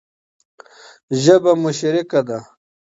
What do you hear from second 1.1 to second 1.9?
ژبه مو